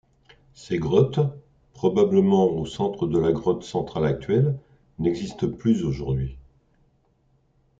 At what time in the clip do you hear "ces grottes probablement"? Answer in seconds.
0.55-2.45